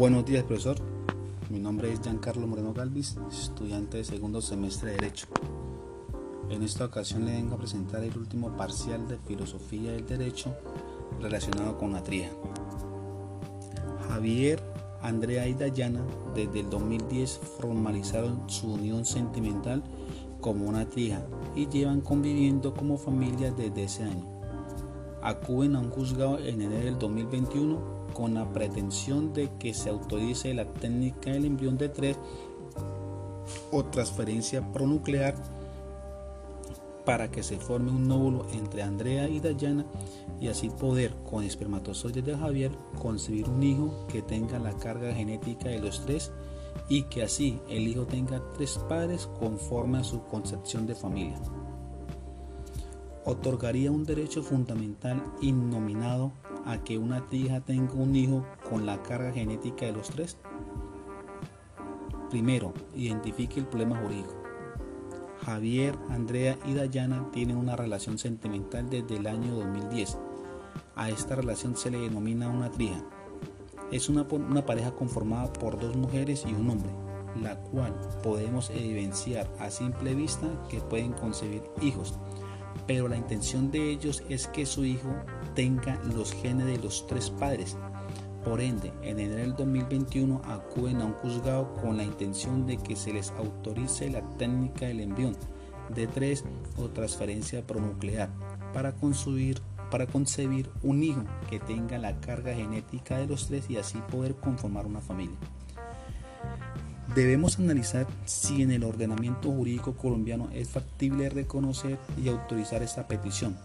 Buenos 0.00 0.24
días, 0.24 0.44
profesor. 0.44 0.78
Mi 1.50 1.58
nombre 1.58 1.92
es 1.92 2.00
Giancarlo 2.00 2.46
Moreno 2.46 2.72
Galvis, 2.72 3.18
estudiante 3.30 3.98
de 3.98 4.04
segundo 4.04 4.40
semestre 4.40 4.92
de 4.92 4.96
Derecho. 4.96 5.26
En 6.48 6.62
esta 6.62 6.86
ocasión 6.86 7.26
le 7.26 7.32
vengo 7.32 7.56
a 7.56 7.58
presentar 7.58 8.02
el 8.02 8.16
último 8.16 8.56
parcial 8.56 9.06
de 9.08 9.18
Filosofía 9.18 9.92
del 9.92 10.06
Derecho 10.06 10.56
relacionado 11.20 11.76
con 11.76 11.92
la 11.92 12.02
trija. 12.02 12.30
Javier, 14.08 14.62
Andrea 15.02 15.46
y 15.46 15.52
Dayana 15.52 16.02
desde 16.34 16.60
el 16.60 16.70
2010 16.70 17.38
formalizaron 17.60 18.48
su 18.48 18.72
unión 18.72 19.04
sentimental 19.04 19.82
como 20.40 20.66
una 20.66 20.88
trija 20.88 21.26
y 21.54 21.68
llevan 21.68 22.00
conviviendo 22.00 22.72
como 22.72 22.96
familia 22.96 23.52
desde 23.52 23.82
ese 23.82 24.04
año. 24.04 24.24
Acuden 25.20 25.76
a 25.76 25.80
un 25.80 25.90
juzgado 25.90 26.38
en 26.38 26.62
enero 26.62 26.86
del 26.86 26.98
2021 26.98 27.99
con 28.12 28.34
la 28.34 28.52
pretensión 28.52 29.32
de 29.32 29.50
que 29.58 29.74
se 29.74 29.90
autorice 29.90 30.54
la 30.54 30.64
técnica 30.64 31.30
del 31.30 31.44
embrión 31.44 31.78
de 31.78 31.88
tres 31.88 32.16
o 33.72 33.84
transferencia 33.84 34.72
pronuclear 34.72 35.34
para 37.04 37.30
que 37.30 37.42
se 37.42 37.58
forme 37.58 37.90
un 37.90 38.06
nódulo 38.06 38.46
entre 38.52 38.82
Andrea 38.82 39.28
y 39.28 39.40
Dayana 39.40 39.84
y 40.40 40.48
así 40.48 40.70
poder 40.70 41.12
con 41.28 41.44
espermatozoides 41.44 42.24
de 42.24 42.36
Javier 42.36 42.70
concebir 43.00 43.48
un 43.48 43.62
hijo 43.62 44.06
que 44.08 44.22
tenga 44.22 44.58
la 44.58 44.72
carga 44.74 45.12
genética 45.12 45.68
de 45.68 45.80
los 45.80 46.04
tres 46.04 46.30
y 46.88 47.04
que 47.04 47.22
así 47.22 47.58
el 47.68 47.88
hijo 47.88 48.04
tenga 48.04 48.42
tres 48.56 48.78
padres 48.88 49.28
conforme 49.38 49.98
a 49.98 50.04
su 50.04 50.22
concepción 50.24 50.86
de 50.86 50.94
familia. 50.94 51.40
Otorgaría 53.24 53.90
un 53.90 54.04
derecho 54.04 54.42
fundamental 54.42 55.22
innominado 55.40 56.32
a 56.66 56.78
que 56.78 56.98
una 56.98 57.28
tía 57.28 57.60
tenga 57.60 57.94
un 57.94 58.14
hijo 58.14 58.44
con 58.68 58.86
la 58.86 59.02
carga 59.02 59.32
genética 59.32 59.86
de 59.86 59.92
los 59.92 60.08
tres? 60.10 60.38
Primero, 62.30 62.72
identifique 62.94 63.58
el 63.58 63.66
problema 63.66 63.96
jurídico. 63.96 64.34
Javier, 65.44 65.98
Andrea 66.10 66.58
y 66.66 66.74
Dayana 66.74 67.30
tienen 67.32 67.56
una 67.56 67.76
relación 67.76 68.18
sentimental 68.18 68.88
desde 68.88 69.16
el 69.16 69.26
año 69.26 69.54
2010. 69.54 70.18
A 70.96 71.08
esta 71.10 71.34
relación 71.34 71.76
se 71.76 71.90
le 71.90 71.98
denomina 71.98 72.48
una 72.48 72.70
trija. 72.70 73.02
Es 73.90 74.08
una, 74.08 74.22
una 74.22 74.64
pareja 74.64 74.92
conformada 74.92 75.52
por 75.52 75.80
dos 75.80 75.96
mujeres 75.96 76.44
y 76.46 76.52
un 76.52 76.70
hombre, 76.70 76.90
la 77.42 77.56
cual 77.56 77.98
podemos 78.22 78.70
evidenciar 78.70 79.50
a 79.58 79.70
simple 79.70 80.14
vista 80.14 80.46
que 80.68 80.80
pueden 80.80 81.12
concebir 81.12 81.62
hijos 81.80 82.18
pero 82.86 83.08
la 83.08 83.16
intención 83.16 83.70
de 83.70 83.90
ellos 83.90 84.22
es 84.28 84.46
que 84.46 84.66
su 84.66 84.84
hijo 84.84 85.14
tenga 85.54 86.00
los 86.14 86.32
genes 86.32 86.66
de 86.66 86.78
los 86.78 87.06
tres 87.06 87.30
padres. 87.30 87.76
Por 88.44 88.60
ende, 88.60 88.92
en 89.02 89.20
enero 89.20 89.42
del 89.42 89.56
2021 89.56 90.40
acuden 90.44 91.02
a 91.02 91.04
un 91.04 91.12
juzgado 91.14 91.74
con 91.74 91.96
la 91.96 92.04
intención 92.04 92.66
de 92.66 92.78
que 92.78 92.96
se 92.96 93.12
les 93.12 93.30
autorice 93.32 94.10
la 94.10 94.22
técnica 94.38 94.86
del 94.86 95.00
embrión 95.00 95.36
de 95.94 96.06
tres 96.06 96.44
o 96.76 96.88
transferencia 96.88 97.66
pronuclear 97.66 98.30
para 98.72 98.92
concebir 98.92 99.60
un 100.82 101.02
hijo 101.02 101.24
que 101.48 101.58
tenga 101.58 101.98
la 101.98 102.18
carga 102.20 102.54
genética 102.54 103.18
de 103.18 103.26
los 103.26 103.48
tres 103.48 103.68
y 103.68 103.76
así 103.76 103.98
poder 104.10 104.36
conformar 104.36 104.86
una 104.86 105.00
familia. 105.00 105.36
Debemos 107.14 107.58
analizar 107.58 108.06
si 108.24 108.62
en 108.62 108.70
el 108.70 108.84
ordenamiento 108.84 109.50
jurídico 109.50 109.94
colombiano 109.94 110.48
es 110.52 110.68
factible 110.68 111.28
reconocer 111.28 111.98
y 112.22 112.28
autorizar 112.28 112.84
esta 112.84 113.08
petición. 113.08 113.58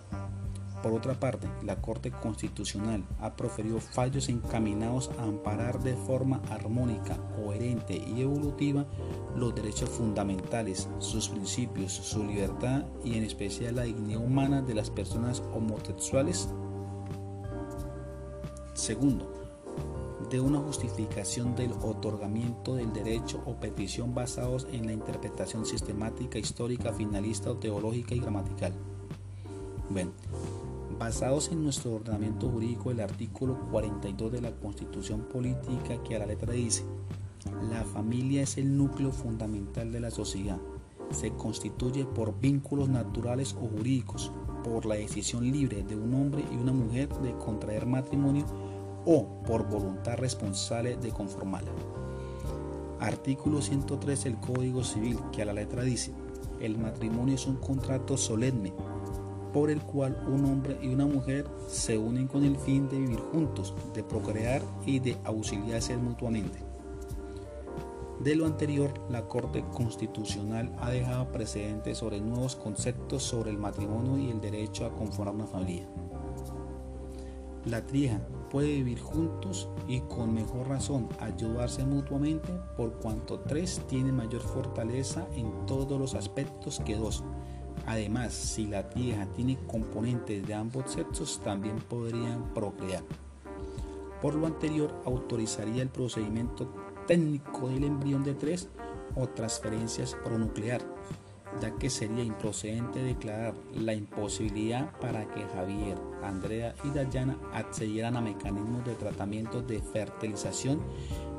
Por 0.82 0.94
otra 0.94 1.20
parte, 1.20 1.48
la 1.64 1.82
Corte 1.82 2.10
Constitucional 2.10 3.04
ha 3.20 3.36
proferido 3.36 3.80
fallos 3.80 4.30
encaminados 4.30 5.12
a 5.20 5.24
amparar 5.24 5.80
de 5.82 5.96
forma 5.96 6.42
armónica, 6.50 7.18
coherente 7.36 7.96
y 7.96 8.22
evolutiva 8.22 8.86
los 9.36 9.54
derechos 9.54 9.90
fundamentales, 9.90 10.88
sus 10.98 11.30
principios, 11.30 11.92
su 11.92 12.24
libertad 12.24 12.86
y 13.04 13.16
en 13.16 13.24
especial 13.24 13.76
la 13.76 13.84
dignidad 13.84 14.24
humana 14.24 14.64
de 14.64 14.74
las 14.74 14.90
personas 14.90 15.44
homosexuales. 15.54 16.50
Segundo, 18.74 19.35
de 20.30 20.40
una 20.40 20.60
justificación 20.60 21.56
del 21.56 21.74
otorgamiento 21.74 22.76
del 22.76 22.94
derecho 22.94 23.42
o 23.46 23.56
petición 23.56 24.16
basados 24.16 24.68
en 24.72 24.86
la 24.86 24.94
interpretación 24.94 25.66
sistemática, 25.66 26.40
histórica, 26.40 26.94
finalista 26.94 27.54
teológica 27.60 28.16
y 28.16 28.20
gramatical. 28.20 28.74
Bueno, 29.90 30.12
basados 30.98 31.52
en 31.52 31.64
nuestro 31.64 31.94
ordenamiento 31.94 32.50
jurídico, 32.50 32.92
el 32.92 33.02
artículo 33.02 33.60
42 33.72 34.32
de 34.32 34.42
la 34.42 34.52
Constitución 34.52 35.22
Política 35.22 36.02
que 36.04 36.16
a 36.16 36.20
la 36.20 36.26
letra 36.26 36.54
dice, 36.54 36.84
la 37.70 37.84
familia 37.84 38.42
es 38.42 38.58
el 38.58 38.76
núcleo 38.76 39.12
fundamental 39.12 39.92
de 39.92 40.00
la 40.00 40.12
sociedad. 40.12 40.58
Se 41.12 41.32
constituye 41.32 42.06
por 42.06 42.40
vínculos 42.40 42.90
naturales 42.90 43.54
o 43.54 43.68
jurídicos, 43.68 44.32
por 44.64 44.88
la 44.88 44.96
decisión 44.96 45.52
libre 45.52 45.84
de 45.84 45.96
un 45.96 46.16
hombre 46.16 46.44
y 46.52 46.56
una 46.56 46.74
mujer 46.74 47.10
de 47.20 47.34
contraer 47.38 47.86
matrimonio 47.86 48.46
o 49.06 49.26
por 49.46 49.68
voluntad 49.70 50.18
responsable 50.18 50.98
de 50.98 51.12
conformarla. 51.12 51.72
Artículo 53.00 53.62
103 53.62 54.24
del 54.24 54.38
Código 54.38 54.84
Civil 54.84 55.20
que 55.32 55.42
a 55.42 55.46
la 55.46 55.54
letra 55.54 55.84
dice, 55.84 56.12
el 56.60 56.78
matrimonio 56.78 57.36
es 57.36 57.46
un 57.46 57.58
contrato 57.58 58.18
solemne 58.18 58.74
por 59.56 59.70
el 59.70 59.82
cual 59.82 60.22
un 60.28 60.44
hombre 60.46 60.78
y 60.82 60.90
una 60.90 61.06
mujer 61.06 61.48
se 61.70 61.98
unen 61.98 62.28
con 62.28 62.44
el 62.44 62.58
fin 62.58 62.90
de 62.90 63.00
vivir 63.00 63.20
juntos, 63.32 63.74
de 63.94 64.04
procrear 64.04 64.62
y 64.86 65.00
de 65.00 65.18
auxiliarse 65.24 65.96
mutuamente. 65.96 66.60
De 68.20 68.36
lo 68.36 68.46
anterior, 68.46 68.92
la 69.10 69.28
Corte 69.30 69.64
Constitucional 69.74 70.74
ha 70.82 70.90
dejado 70.90 71.32
precedentes 71.32 72.00
sobre 72.00 72.20
nuevos 72.20 72.58
conceptos 72.58 73.24
sobre 73.24 73.52
el 73.52 73.58
matrimonio 73.58 74.18
y 74.18 74.30
el 74.30 74.42
derecho 74.42 74.86
a 74.86 74.94
conformar 74.94 75.36
una 75.36 75.48
familia. 75.48 75.88
La 77.66 77.84
trija 77.84 78.20
puede 78.52 78.68
vivir 78.68 79.00
juntos 79.00 79.68
y 79.88 80.02
con 80.02 80.36
mejor 80.36 80.68
razón 80.68 81.10
ayudarse 81.20 81.84
mutuamente 81.84 82.50
por 82.78 82.94
cuanto 83.00 83.40
tres 83.40 83.82
tiene 83.88 84.12
mayor 84.12 84.42
fortaleza 84.42 85.28
en 85.36 85.66
todos 85.66 86.00
los 86.00 86.14
aspectos 86.14 86.80
que 86.86 86.96
dos. 86.96 87.24
Además, 87.88 88.34
si 88.34 88.68
la 88.68 88.88
trija 88.90 89.26
tiene 89.34 89.58
componentes 89.68 90.46
de 90.46 90.54
ambos 90.54 90.92
sexos, 90.92 91.42
también 91.44 91.78
podrían 91.78 92.54
procrear. 92.54 93.04
Por 94.22 94.36
lo 94.36 94.46
anterior, 94.46 94.94
autorizaría 95.06 95.82
el 95.82 95.90
procedimiento 95.90 96.72
técnico 97.08 97.70
del 97.70 97.84
embrión 97.84 98.24
de 98.24 98.36
tres 98.36 98.70
o 99.16 99.28
transferencias 99.28 100.16
pronuclear 100.24 100.82
ya 101.62 101.72
que 101.72 101.90
sería 101.90 102.24
improcedente 102.24 103.02
declarar 103.02 103.54
la 103.74 103.94
imposibilidad 103.94 104.92
para 105.00 105.26
que 105.28 105.44
Javier, 105.54 105.98
Andrea 106.24 106.76
y 106.84 106.90
Dayana 106.90 107.38
accedieran 107.54 108.18
a 108.18 108.22
mecanismos 108.22 108.84
de 108.86 108.96
tratamiento 108.96 109.62
de 109.62 109.82
fertilización 109.82 110.82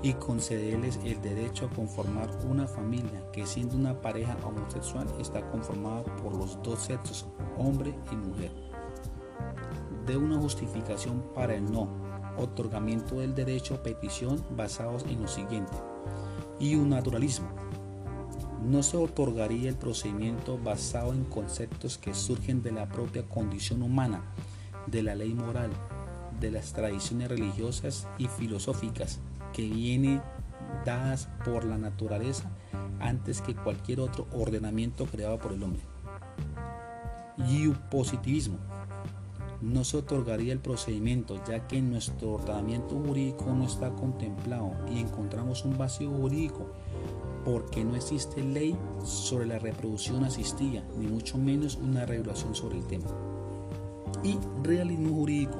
y 0.03 0.13
concederles 0.15 0.99
el 1.05 1.21
derecho 1.21 1.67
a 1.67 1.75
conformar 1.75 2.31
una 2.49 2.67
familia 2.67 3.31
que 3.33 3.47
siendo 3.47 3.77
una 3.77 4.01
pareja 4.01 4.37
homosexual 4.45 5.07
está 5.19 5.49
conformada 5.51 6.05
por 6.17 6.37
los 6.37 6.63
dos 6.63 6.81
sexos, 6.81 7.27
hombre 7.59 7.95
y 8.13 8.17
mujer. 8.17 8.51
De 10.07 10.17
una 10.17 10.39
justificación 10.39 11.23
para 11.35 11.55
el 11.55 11.71
no 11.71 11.89
otorgamiento 12.37 13.17
del 13.17 13.35
derecho 13.35 13.75
a 13.75 13.83
petición 13.83 14.45
basados 14.51 15.05
en 15.09 15.23
lo 15.23 15.29
siguiente 15.29 15.73
y 16.59 16.77
un 16.77 16.91
naturalismo 16.91 17.49
no 18.65 18.83
se 18.83 18.97
otorgaría 18.97 19.69
el 19.69 19.77
procedimiento 19.77 20.59
basado 20.59 21.13
en 21.13 21.25
conceptos 21.25 21.99
que 21.99 22.15
surgen 22.15 22.63
de 22.63 22.73
la 22.73 22.89
propia 22.89 23.23
condición 23.23 23.83
humana, 23.83 24.23
de 24.87 25.03
la 25.03 25.15
ley 25.15 25.35
moral, 25.35 25.71
de 26.41 26.51
las 26.51 26.73
tradiciones 26.73 27.29
religiosas 27.29 28.07
y 28.19 28.29
filosóficas 28.29 29.21
que 29.53 29.69
vienen 29.69 30.23
dadas 30.85 31.29
por 31.45 31.65
la 31.65 31.79
naturaleza 31.79 32.51
antes 33.01 33.41
que 33.41 33.55
cualquier 33.55 34.01
otro 34.01 34.27
ordenamiento 34.33 35.07
creado 35.07 35.39
por 35.39 35.53
el 35.53 35.63
hombre. 35.63 35.83
Y 37.49 37.69
positivismo. 37.91 38.59
No 39.63 39.85
se 39.85 39.97
otorgaría 39.97 40.53
el 40.53 40.59
procedimiento 40.59 41.41
ya 41.49 41.67
que 41.67 41.79
en 41.79 41.91
nuestro 41.91 42.33
ordenamiento 42.33 42.95
jurídico 42.97 43.47
no 43.47 43.65
está 43.65 43.91
contemplado 43.91 44.73
y 44.93 45.01
encontramos 45.01 45.65
un 45.65 45.79
vacío 45.79 46.11
jurídico 46.11 46.67
porque 47.45 47.85
no 47.85 47.97
existe 47.97 48.43
ley 48.43 48.77
sobre 49.05 49.47
la 49.47 49.59
reproducción 49.59 50.25
asistida, 50.25 50.83
ni 50.99 51.07
mucho 51.07 51.39
menos 51.39 51.77
una 51.77 52.05
regulación 52.05 52.55
sobre 52.55 52.79
el 52.79 52.87
tema. 52.87 53.07
Y 54.23 54.37
realismo 54.63 55.15
jurídico 55.15 55.59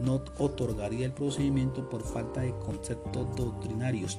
no 0.00 0.22
otorgaría 0.38 1.06
el 1.06 1.12
procedimiento 1.12 1.88
por 1.88 2.02
falta 2.02 2.40
de 2.40 2.56
conceptos 2.58 3.36
doctrinarios, 3.36 4.18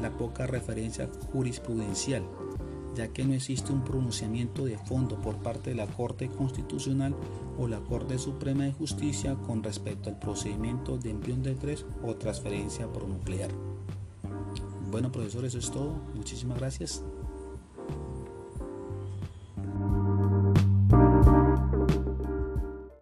la 0.00 0.16
poca 0.16 0.46
referencia 0.46 1.10
jurisprudencial 1.32 2.22
ya 2.94 3.08
que 3.08 3.24
no 3.24 3.34
existe 3.34 3.72
un 3.72 3.84
pronunciamiento 3.84 4.64
de 4.64 4.78
fondo 4.78 5.20
por 5.20 5.36
parte 5.36 5.70
de 5.70 5.76
la 5.76 5.86
Corte 5.86 6.28
Constitucional 6.28 7.14
o 7.58 7.68
la 7.68 7.80
Corte 7.80 8.18
Suprema 8.18 8.64
de 8.64 8.72
Justicia 8.72 9.36
con 9.46 9.62
respecto 9.62 10.08
al 10.08 10.18
procedimiento 10.18 10.98
de 10.98 11.10
embrión 11.10 11.42
de 11.42 11.54
3 11.54 11.86
o 12.04 12.16
transferencia 12.16 12.92
pronuclear. 12.92 13.50
Bueno, 14.90 15.12
profesor, 15.12 15.44
eso 15.44 15.58
es 15.58 15.70
todo. 15.70 15.92
Muchísimas 16.14 16.58
gracias. 16.58 17.04